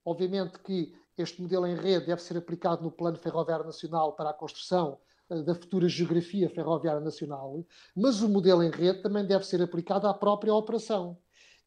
[0.06, 4.34] obviamente que este modelo em rede deve ser aplicado no Plano Ferroviário Nacional para a
[4.34, 4.98] construção
[5.30, 10.08] eh, da futura geografia ferroviária nacional, mas o modelo em rede também deve ser aplicado
[10.08, 11.17] à própria operação.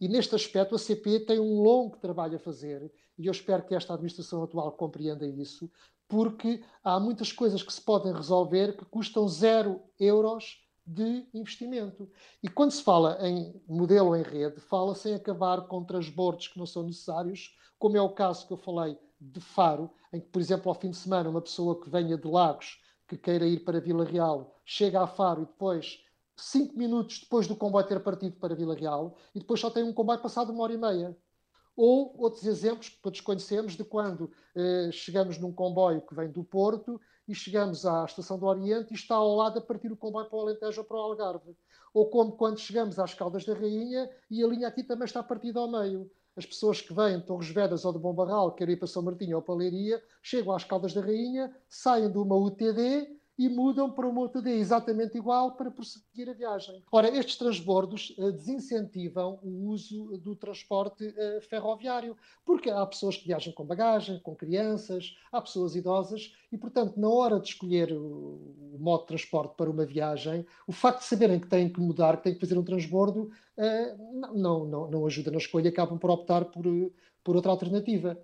[0.01, 3.75] E neste aspecto a CP tem um longo trabalho a fazer e eu espero que
[3.75, 5.71] esta administração atual compreenda isso,
[6.09, 12.09] porque há muitas coisas que se podem resolver que custam zero euros de investimento.
[12.43, 16.67] E quando se fala em modelo em rede, fala-se em acabar com transbordos que não
[16.67, 20.69] são necessários, como é o caso que eu falei de Faro, em que, por exemplo,
[20.69, 24.05] ao fim de semana, uma pessoa que venha de Lagos, que queira ir para Vila
[24.05, 26.05] Real, chega a Faro e depois,
[26.37, 29.93] cinco minutos depois do comboio ter partido para Vila Real, e depois só tem um
[29.93, 31.17] comboio passado uma hora e meia.
[31.77, 36.43] Ou outros exemplos que todos conhecemos de quando eh, chegamos num comboio que vem do
[36.43, 40.27] Porto e chegamos à Estação do Oriente e está ao lado a partir o comboio
[40.27, 41.57] para o Alentejo ou para o Algarve.
[41.93, 45.61] Ou como quando chegamos às Caldas da Rainha e a linha aqui também está partida
[45.61, 46.11] ao meio.
[46.37, 49.03] As pessoas que vêm de Torres Vedras ou de Bom Barral, querem ir para São
[49.03, 53.91] Martinho ou para Leiria, chegam às Caldas da Rainha, saem de uma UTD e mudam
[53.91, 56.83] para uma outra exatamente igual para prosseguir a viagem.
[56.91, 63.27] Ora, estes transbordos uh, desincentivam o uso do transporte uh, ferroviário, porque há pessoas que
[63.27, 68.77] viajam com bagagem, com crianças, há pessoas idosas e, portanto, na hora de escolher o,
[68.79, 72.25] modo de transporte para uma viagem, o facto de saberem que têm que mudar, que
[72.25, 76.47] têm que fazer um transbordo, uh, não, não, não ajuda na escolha, acabam por optar
[76.47, 76.65] por,
[77.23, 78.19] por outra alternativa.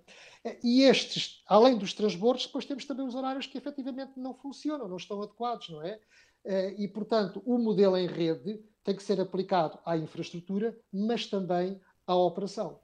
[0.61, 4.97] E estes, além dos transbordos, depois temos também os horários que efetivamente não funcionam, não
[4.97, 5.99] estão adequados, não é?
[6.45, 11.79] Eh, e, portanto, o modelo em rede tem que ser aplicado à infraestrutura, mas também
[12.05, 12.79] à operação.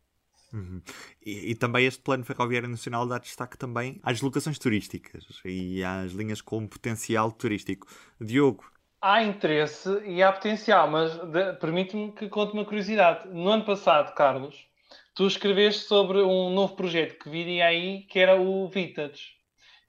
[0.54, 0.82] Uhum.
[1.24, 6.12] E, e, também este Plano Ferroviário Nacional dá destaque também às locações turísticas e às
[6.12, 7.88] linhas com potencial turístico.
[8.20, 8.66] Diogo.
[9.02, 11.12] Há interesse e há potencial, mas
[11.60, 13.30] permite-me que conte uma curiosidade.
[13.30, 14.68] No ano passado, Carlos,
[15.14, 19.34] tu escreveste sobre um novo projeto que viria aí, que era o Vintage,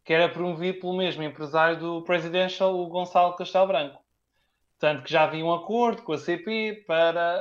[0.05, 4.03] que era promovido pelo mesmo empresário do Presidential, o Gonçalo Castelo Branco.
[4.79, 7.39] Tanto que já havia um acordo com a CP para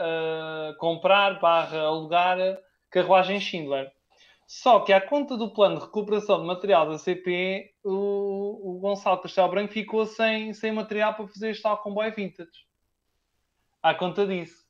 [0.74, 2.38] uh, comprar barra alugar
[2.90, 3.90] carruagem Schindler.
[4.46, 9.22] Só que à conta do plano de recuperação de material da CP, o, o Gonçalo
[9.22, 12.68] Castelo Branco ficou sem, sem material para fazer este tal comboio vintage.
[13.82, 14.68] À conta disso.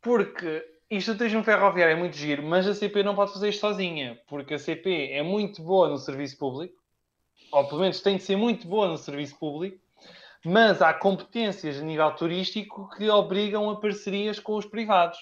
[0.00, 3.60] Porque isto o turismo ferroviário é muito giro, mas a CP não pode fazer isto
[3.60, 6.74] sozinha, porque a CP é muito boa no serviço público,
[7.50, 9.78] ou pelo menos tem de ser muito boa no serviço público,
[10.44, 15.18] mas há competências a nível turístico que obrigam a parcerias com os privados.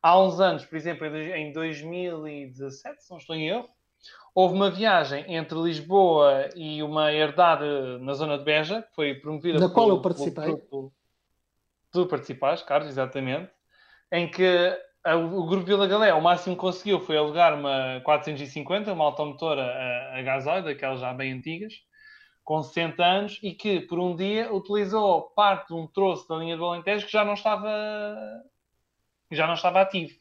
[0.00, 3.68] Há uns anos, por exemplo, em 2017, se não estou em erro,
[4.34, 7.64] houve uma viagem entre Lisboa e uma herdade
[8.00, 10.56] na zona de Beja, que foi promovida Na qual eu participei.
[11.90, 13.50] tu participaste, Carlos, exatamente.
[14.14, 14.72] Em que
[15.04, 20.20] o Grupo Vila Galé, o máximo que conseguiu foi alugar uma 450, uma automotora a,
[20.20, 21.74] a gasóleo, daquelas já bem antigas,
[22.44, 26.56] com 60 anos, e que por um dia utilizou parte de um troço da linha
[26.56, 27.68] do Alentejo que já não estava,
[29.32, 30.14] já não estava ativo.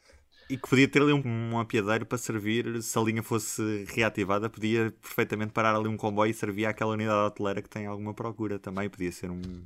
[0.50, 4.50] E que podia ter ali um, um apiadeiro para servir, se a linha fosse reativada,
[4.50, 8.58] podia perfeitamente parar ali um comboio e servir àquela unidade hoteleira que tem alguma procura
[8.58, 8.90] também.
[8.90, 9.64] Podia ser um,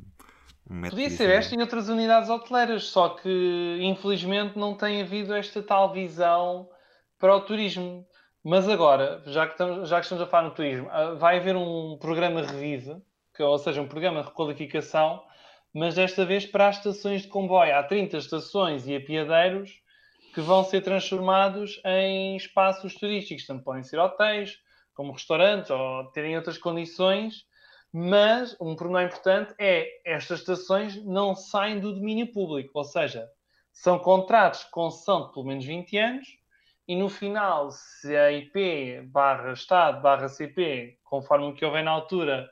[0.69, 5.63] um Podia ser esta e outras unidades hoteleiras, só que infelizmente não tem havido esta
[5.63, 6.69] tal visão
[7.17, 8.06] para o turismo.
[8.43, 11.56] Mas agora, já que estamos, já que estamos a falar no turismo, ah, vai haver
[11.56, 13.01] um programa Revive,
[13.36, 15.23] que, ou seja, um programa de requalificação,
[15.73, 17.75] mas desta vez para as estações de comboio.
[17.75, 19.82] Há 30 estações e apiadeiros
[20.34, 23.45] que vão ser transformados em espaços turísticos.
[23.45, 24.60] Tanto podem ser hotéis,
[24.93, 27.45] como restaurantes, ou terem outras condições
[28.00, 33.28] mas um pormenor importante é estas estações não saem do domínio público, ou seja,
[33.72, 36.28] são contratos com concessão de pelo menos 20 anos
[36.88, 41.90] e no final, se a IP barra Estado barra CP, conforme o que houver na
[41.90, 42.48] altura,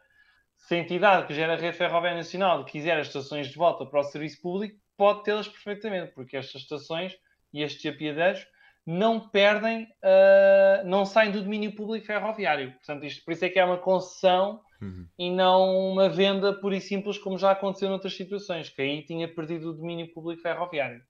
[0.57, 3.99] se a entidade que gera a rede ferroviária nacional quiser as estações de volta para
[3.99, 7.15] o serviço público, pode tê-las perfeitamente, porque estas estações
[7.53, 8.47] e estes apiadeiros
[8.85, 12.71] não perdem, uh, não saem do domínio público ferroviário.
[12.73, 15.07] Portanto, isto, por isso é que é uma concessão uhum.
[15.17, 19.27] e não uma venda pura e simples, como já aconteceu noutras situações, que aí tinha
[19.27, 21.01] perdido o domínio público ferroviário.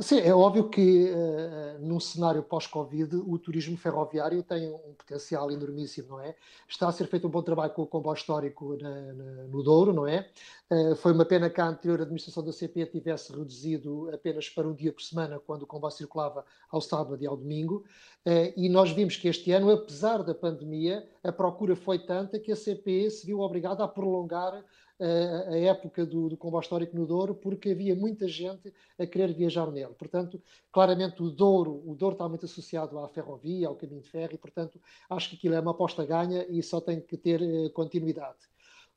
[0.00, 6.10] Sim, é óbvio que uh, num cenário pós-Covid o turismo ferroviário tem um potencial enormíssimo,
[6.10, 6.36] não é?
[6.68, 9.92] Está a ser feito um bom trabalho com o comboio histórico na, na, no Douro,
[9.92, 10.28] não é?
[10.70, 14.74] Uh, foi uma pena que a anterior administração da CP tivesse reduzido apenas para um
[14.74, 17.84] dia por semana, quando o comboio circulava ao sábado e ao domingo.
[18.24, 22.52] Uh, e nós vimos que este ano, apesar da pandemia, a procura foi tanta que
[22.52, 24.62] a CP se viu obrigada a prolongar
[25.00, 29.70] a, época do, do comboio histórico no Douro, porque havia muita gente a querer viajar
[29.70, 29.94] nele.
[29.94, 34.34] Portanto, claramente o Douro, o Douro está muito associado à ferrovia, ao caminho de ferro,
[34.34, 37.70] e portanto acho que aquilo é uma aposta ganha e só tem que ter uh,
[37.70, 38.38] continuidade.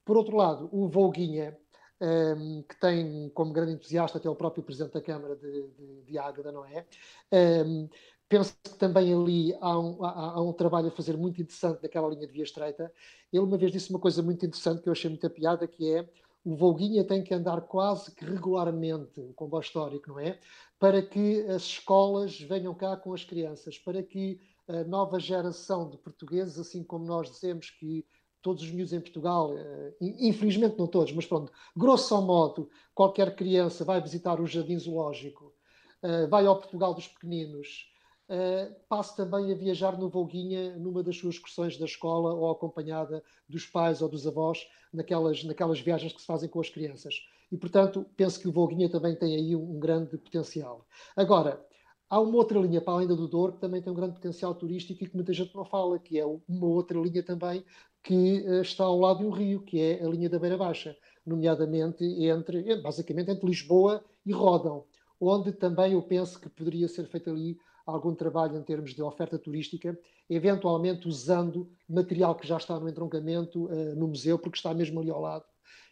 [0.03, 1.57] Por outro lado, o Volguinha,
[2.01, 6.01] um, ehm, que tem como grande entusiasta até o próprio Presidente da Câmara de, de,
[6.01, 6.85] de Águeda, não é?
[7.31, 7.89] Um, ehm,
[8.31, 12.07] penso que também ali há um, há, há um, trabalho a fazer muito interessante daquela
[12.07, 12.89] linha de via estreita.
[13.31, 16.09] Ele uma vez disse uma coisa muito interessante que eu achei muita piada, que é
[16.43, 20.39] o Volguinha tem que andar quase que regularmente, o comboio histórico, não é?
[20.79, 25.97] Para que as escolas venham cá com as crianças, para que a nova geração de
[25.97, 28.05] portugueses, assim como nós dizemos que
[28.41, 33.85] todos os miúdos em Portugal, eh, infelizmente não todos, mas pronto, grosso modo, qualquer criança
[33.85, 35.53] vai visitar o Jardim Zoológico,
[36.01, 37.90] eh, vai ao Portugal dos Pequeninos,
[38.31, 43.21] uh, passe também a viajar no Volguinha numa das suas excursões da escola ou acompanhada
[43.47, 47.15] dos pais ou dos avós naquelas, naquelas viagens que se fazem com as crianças.
[47.51, 50.87] E, portanto, penso que o Volguinha também tem aí um, um grande potencial.
[51.15, 51.63] Agora,
[52.09, 55.03] há uma outra linha para além do Douro que também tem um grande potencial turístico
[55.03, 57.65] e que muita gente não fala, que é uma outra linha também
[58.01, 60.95] que uh, está ao lado de um rio, que é a linha da Beira Baixa,
[61.25, 64.85] nomeadamente entre, basicamente entre Lisboa e Rodão,
[65.19, 69.37] onde também eu penso que poderia ser feito ali algum trabalho em termos de oferta
[69.37, 69.97] turística,
[70.29, 75.09] eventualmente usando material que já está no entroncamento uh, no museu, porque está mesmo ali
[75.09, 75.45] ao lado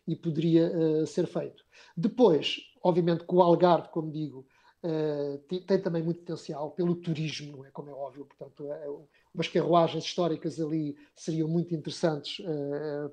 [0.07, 1.63] e poderia uh, ser feito.
[1.95, 4.45] Depois, obviamente, que o Algarve, como digo,
[4.83, 7.71] uh, tem, tem, também muito potencial pelo turismo, não é?
[7.71, 8.87] Como é óbvio, portanto, é
[9.33, 12.43] umas carruagens históricas ali seriam muito interessantes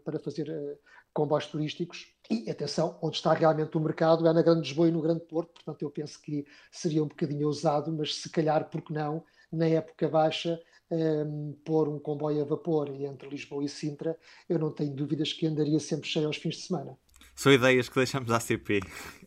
[0.03, 0.79] para fazer
[1.13, 2.07] comboios turísticos.
[2.31, 5.53] E atenção, onde está realmente o mercado é na Grande Lisboa e no Grande Porto,
[5.53, 10.09] portanto eu penso que seria um bocadinho ousado, mas se calhar, porque não, na época
[10.09, 10.61] baixa,
[10.91, 14.17] um, pôr um comboio a vapor entre Lisboa e Sintra,
[14.49, 16.97] eu não tenho dúvidas que andaria sempre cheio aos fins de semana.
[17.35, 18.81] São ideias que deixamos à CP,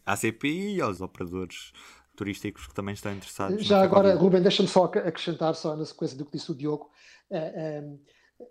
[0.05, 1.71] à CP e aos operadores
[2.15, 3.63] turísticos que também estão interessados.
[3.63, 6.89] Já agora, Ruben, deixa-me só acrescentar só na sequência do que disse o Diogo.
[7.29, 7.99] Uh, um,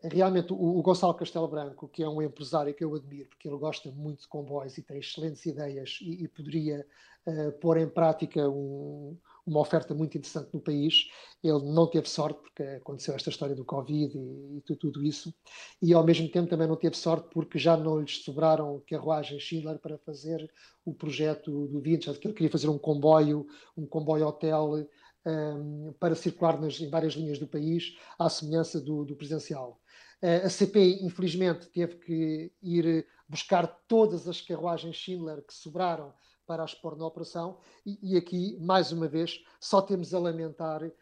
[0.02, 3.56] realmente o, o, Gonçalo Castelo Branco, que é um empresário que eu admiro, porque ele
[3.56, 6.86] gosta muito de comboios e tem excelentes ideias e, e poderia
[7.26, 11.08] uh, pôr em prática um, uma oferta muito interessante no país.
[11.42, 15.34] Ele não teve sorte porque aconteceu esta história do Covid e, e tudo, tudo, isso,
[15.80, 19.78] e ao mesmo tempo também não teve sorte porque já não lhes sobraram carruagens Schindler
[19.78, 20.50] para fazer
[20.84, 23.46] o projeto do Vinci, que ele queria fazer um comboio,
[23.76, 24.86] um comboio hotel
[25.26, 29.80] um, para circular nas, em várias linhas do país, à semelhança do, do presencial.
[30.22, 36.12] Uh, a CP, infelizmente, teve que ir buscar todas as carruagens Schindler que sobraram
[36.46, 40.82] para as pôr na operação, e, e, aqui, mais uma vez, só temos a lamentar
[40.82, 40.92] uh,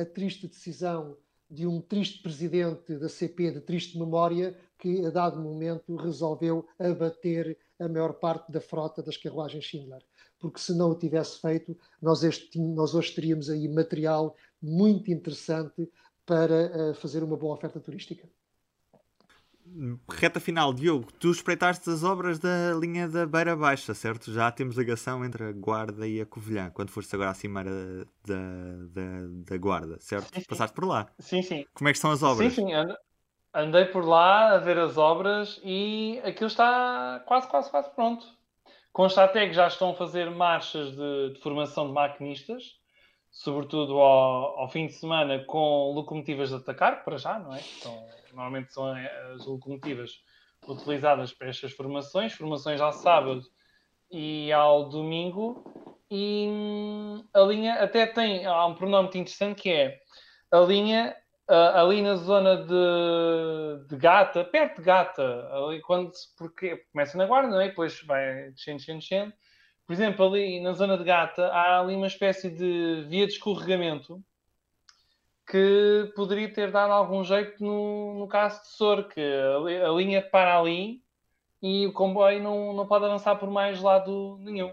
[0.00, 1.16] a triste decisão
[1.50, 7.56] de um triste presidente da CP, de triste memória, que a dado momento resolveu abater
[7.78, 10.02] a maior parte da frota das carruagens Schindler
[10.44, 15.90] porque se não o tivesse feito, nós, este, nós hoje teríamos aí material muito interessante
[16.26, 18.28] para uh, fazer uma boa oferta turística.
[20.06, 24.30] Reta final, Diogo, tu espreitaste as obras da linha da Beira Baixa, certo?
[24.30, 27.70] Já temos ligação entre a Guarda e a Covilhã, quando foste agora à Cimeira
[28.22, 28.34] da,
[28.90, 29.02] da,
[29.48, 30.26] da Guarda, certo?
[30.34, 30.46] Sim, sim.
[30.46, 31.08] Passaste por lá.
[31.18, 31.64] Sim, sim.
[31.72, 32.52] Como é que estão as obras?
[32.52, 32.72] Sim, sim.
[33.54, 38.43] Andei por lá a ver as obras e aquilo está quase, quase, quase pronto.
[38.94, 42.78] Consta até que já estão a fazer marchas de, de formação de maquinistas,
[43.28, 47.60] sobretudo ao, ao, fim de semana, com locomotivas de atacar, para já, não é?
[47.76, 50.12] Então, normalmente são as locomotivas
[50.68, 53.42] utilizadas para estas formações, formações ao sábado
[54.12, 55.64] e ao domingo.
[56.08, 59.98] E hum, a linha até tem há um pronome muito interessante que é
[60.52, 61.16] a linha
[61.48, 67.26] uh, ali na zona de, de, Gata, perto de Gata, ali quando porque começa na
[67.26, 67.68] Guarda, não é?
[67.68, 69.32] depois vai descendo, descendo, descendo.
[69.86, 74.22] Por exemplo, ali na zona de Gata há ali uma espécie de via de escorregamento
[75.46, 80.22] que poderia ter dado algum jeito no, no caso de Sor, que a, a, linha
[80.22, 81.02] para ali
[81.62, 84.70] e o comboio não, não pode avançar por mais lado nenhum.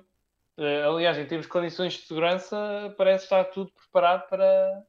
[0.57, 4.83] Uh, aliás, em termos de condições de segurança, parece estar tudo preparado para,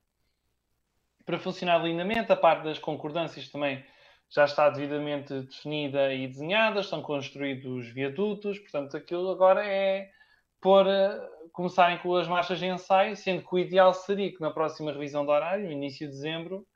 [1.25, 2.33] para funcionar lindamente.
[2.33, 3.85] A parte das concordâncias também
[4.31, 10.11] já está devidamente definida e desenhada, estão construídos viadutos, portanto, aquilo agora é
[10.59, 14.51] por uh, começarem com as marchas de ensaio, sendo que o ideal seria que na
[14.51, 16.67] próxima revisão de horário, no início de dezembro,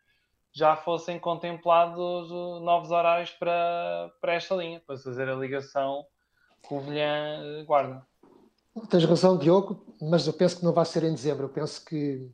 [0.52, 6.04] já fossem contemplados uh, novos horários para, para esta linha, para fazer a ligação
[6.62, 8.04] Covilhã-Guarda.
[8.90, 11.44] Tens razão, Diogo, mas eu penso que não vai ser em dezembro.
[11.44, 12.30] Eu penso que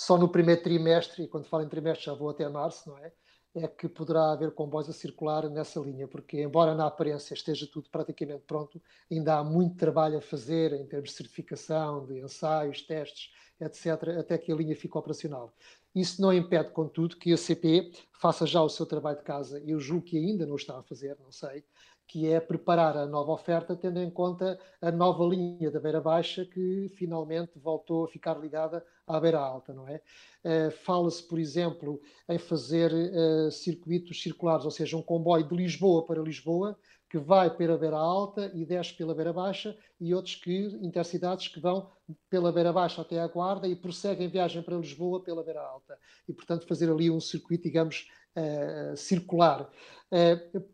[0.00, 3.12] só no primeiro trimestre, e quando falo em trimestre já vou até março, não é?
[3.54, 7.90] É que poderá haver comboios a circular nessa linha, porque embora na aparência esteja tudo
[7.90, 8.80] praticamente pronto,
[9.10, 13.30] ainda há muito trabalho a fazer em termos de certificação, de ensaios, testes,
[13.60, 15.52] etc., até que a linha fique operacional.
[15.94, 19.60] Isso não impede, contudo, que a CP faça já o seu trabalho de casa.
[19.66, 21.62] Eu julgo que ainda não está a fazer, não sei,
[22.10, 26.44] que é preparar a nova oferta tendo em conta a nova linha da Beira Baixa
[26.44, 30.02] que finalmente voltou a ficar ligada à Beira Alta, não é?
[30.44, 36.04] Uh, Fala-se, por exemplo, em fazer uh, circuitos circulares, ou seja, um comboio de Lisboa
[36.04, 36.76] para Lisboa,
[37.08, 41.60] que vai pela Beira Alta e desce pela Beira Baixa, e outros que, intercidades que
[41.60, 41.88] vão
[42.28, 45.96] pela Beira Baixa até a Guarda e prosseguem viagem para Lisboa pela Beira Alta.
[46.28, 49.70] E, portanto, fazer ali um circuito, digamos, uh, circular.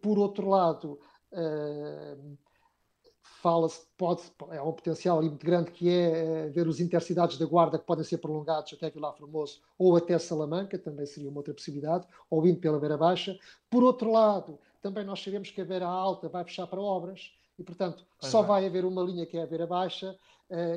[0.00, 0.98] por outro lado,
[3.42, 7.86] fala-se, pode, é um potencial muito grande que é ver os intercidades da Guarda que
[7.86, 12.46] podem ser prolongados até Vila Formoso ou até Salamanca, também seria uma outra possibilidade, ou
[12.46, 13.38] indo pela Beira Baixa.
[13.70, 17.62] Por outro lado, também nós sabemos que a Beira Alta vai fechar para obras e,
[17.62, 18.46] portanto, pois só é.
[18.46, 20.16] vai haver uma linha que é a Beira Baixa,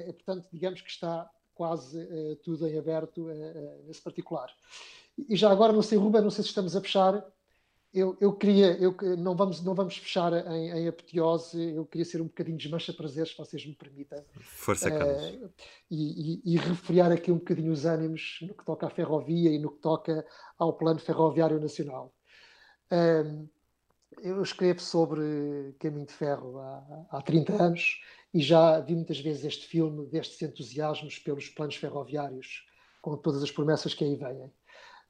[0.07, 3.27] e, portanto, digamos que está quase uh, tudo em aberto
[3.85, 4.49] nesse particular.
[5.27, 7.25] E já agora, não sei, Ruben, não sei se estamos a fechar,
[7.93, 12.21] eu, eu queria, eu, não, vamos, não vamos fechar em, em apoteose, eu queria ser
[12.21, 14.23] um bocadinho desmancha prazeres, se vocês me permitem.
[14.39, 15.23] Força, Carlos.
[15.23, 15.49] Uh,
[15.89, 19.57] e, e, e, refriar aqui um bocadinho os ânimos no que toca à ferrovia e
[19.57, 20.25] no que toca
[20.57, 22.13] ao plano ferroviário nacional.
[22.91, 23.49] Uh,
[24.21, 28.01] eu escrevo sobre Caminho de Ferro há, há 30 anos
[28.33, 32.67] e já vi muitas vezes este filme destes entusiasmos pelos planos ferroviários,
[33.01, 34.51] com todas as promessas que aí vêm.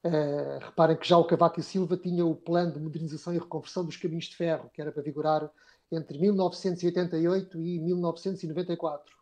[0.02, 3.84] Uh, reparem que já o Cavaco e Silva tinha o plano de modernização e reconversão
[3.84, 5.52] dos caminhos de ferro, que era para vigorar
[5.92, 9.18] entre 1988 e 1994.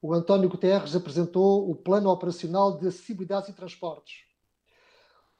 [0.00, 4.24] O António Guterres apresentou o Plano Operacional de Acessibilidades e Transportes.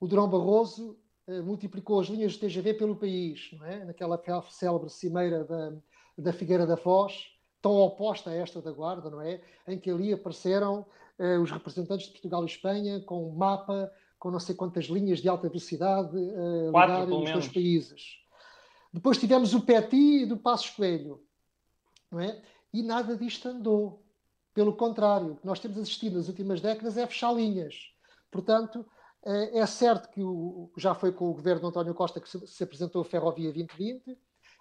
[0.01, 0.99] O Durão Barroso
[1.29, 3.85] uh, multiplicou as linhas de TGV pelo país, não é?
[3.85, 4.21] naquela
[4.51, 5.73] célebre cimeira da,
[6.19, 7.29] da Figueira da Foz,
[7.63, 9.41] tão oposta a esta da Guarda, não é?
[9.69, 10.85] Em que ali apareceram
[11.19, 13.93] uh, os representantes de Portugal e Espanha com um mapa
[14.25, 18.17] com não sei quantas linhas de alta velocidade uh, ligarem os dois países.
[18.91, 21.23] Depois tivemos o PETI do Passos Coelho,
[22.11, 22.41] não é?
[22.73, 24.03] E nada disto andou.
[24.55, 27.75] Pelo contrário, o que nós temos assistido nas últimas décadas é fechar linhas.
[28.31, 28.87] Portanto,
[29.27, 32.47] eh, é certo que o, já foi com o governo de António Costa que se,
[32.47, 34.17] se apresentou a Ferrovia 2020,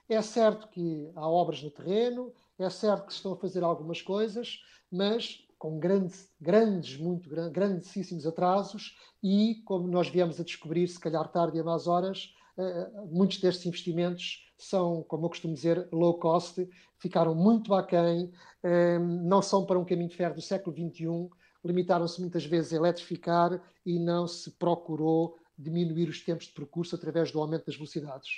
[0.09, 4.01] é certo que há obras no terreno, é certo que se estão a fazer algumas
[4.01, 4.59] coisas,
[4.91, 11.26] mas com grandes, grandes, muito grandíssimos atrasos e, como nós viemos a descobrir, se calhar
[11.30, 16.16] tarde e a más horas, eh, muitos destes investimentos são, como eu costumo dizer, low
[16.20, 18.30] cost, ficaram muito aquém,
[18.61, 21.30] eh, não são para um caminho de ferro do século XXI,
[21.64, 27.32] limitaram-se muitas vezes a eletrificar e não se procurou diminuir os tempos de percurso através
[27.32, 28.32] do aumento das velocidades.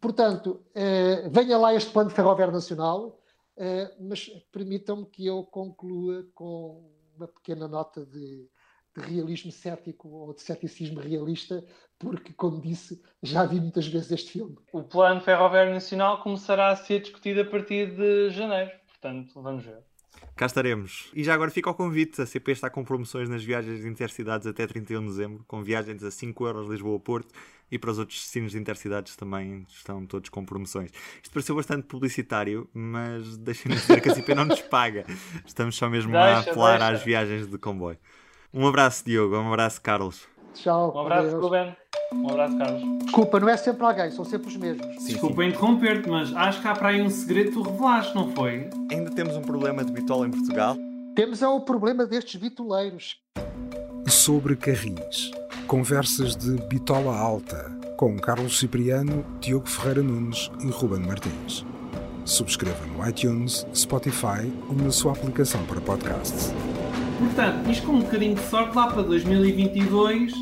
[0.00, 3.21] Portanto, eh, venha lá este plano ferroviário nacional,
[3.56, 8.48] Uh, mas permitam-me que eu conclua com uma pequena nota de,
[8.96, 11.62] de, realismo cético ou de ceticismo realista,
[11.98, 14.56] porque, como disse, já vi muitas vezes este filme.
[14.72, 19.82] O Plano Ferroviário Nacional começará a ser discutido a partir de janeiro, portanto, vamos ver.
[20.34, 21.10] Cá estaremos.
[21.14, 24.66] E já agora fica o convite: a CP está com promoções nas viagens intercidades até
[24.66, 27.34] 31 de dezembro, com viagens a 5 euros Lisboa-Porto
[27.72, 30.90] e para os outros destinos de intercidades também estão todos com promoções.
[31.22, 35.06] Isto pareceu bastante publicitário, mas deixem-me dizer que a CP não nos paga.
[35.46, 36.92] Estamos só mesmo deixa, a apelar deixa.
[36.92, 37.96] às viagens de comboio.
[38.52, 39.34] Um abraço, Diogo.
[39.34, 40.28] Um abraço, Carlos.
[40.52, 40.94] Tchau.
[40.94, 41.74] Um abraço, Ruben.
[42.12, 42.98] Um abraço, Carlos.
[43.04, 44.86] Desculpa, não é sempre alguém, são sempre os mesmos.
[45.02, 48.30] Sim, Desculpa interromper-te, mas acho que há para aí um segredo que tu revelaste, não
[48.34, 48.68] foi?
[48.90, 50.76] Ainda temos um problema de bitola em Portugal?
[51.16, 53.16] Temos é o problema destes bitoleiros.
[54.06, 55.30] Sobre Carris.
[55.72, 61.64] Conversas de Bitola Alta, com Carlos Cipriano, Diogo Ferreira Nunes e Ruben Martins.
[62.26, 66.52] Subscreva no iTunes, Spotify ou na sua aplicação para podcasts.
[67.18, 70.34] Portanto, isto com um bocadinho de sorte, lá para 2022